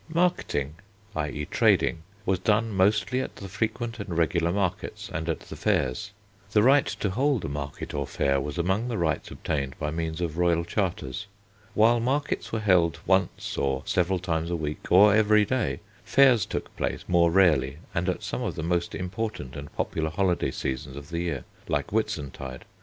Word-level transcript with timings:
Marketing, 0.09 0.73
i.e. 1.15 1.45
trading, 1.45 2.01
was 2.25 2.39
done 2.39 2.71
mostly 2.71 3.21
at 3.21 3.35
the 3.35 3.47
frequent 3.47 3.99
and 3.99 4.17
regular 4.17 4.51
markets 4.51 5.11
and 5.13 5.29
at 5.29 5.41
the 5.41 5.55
fairs. 5.55 6.09
The 6.53 6.63
right 6.63 6.87
to 6.87 7.11
hold 7.11 7.45
a 7.45 7.47
market 7.47 7.93
or 7.93 8.05
a 8.05 8.07
fair 8.07 8.41
was 8.41 8.57
among 8.57 8.87
the 8.87 8.97
rights 8.97 9.29
obtained 9.29 9.77
by 9.77 9.91
means 9.91 10.19
of 10.19 10.39
royal 10.39 10.65
charters. 10.65 11.27
While 11.75 11.99
markets 11.99 12.51
were 12.51 12.61
held 12.61 12.99
once 13.05 13.55
or 13.59 13.83
several 13.85 14.17
times 14.17 14.49
a 14.49 14.55
week 14.55 14.91
or 14.91 15.13
every 15.13 15.45
day, 15.45 15.81
fairs 16.03 16.47
took 16.47 16.75
place 16.75 17.03
more 17.07 17.29
rarely 17.29 17.77
and 17.93 18.09
at 18.09 18.23
some 18.23 18.41
of 18.41 18.55
the 18.55 18.63
most 18.63 18.95
important 18.95 19.55
and 19.55 19.71
popular 19.73 20.09
holiday 20.09 20.49
seasons 20.49 20.95
of 20.95 21.09
the 21.09 21.19
year, 21.19 21.43
like 21.67 21.91
Whitsuntide. 21.91 22.65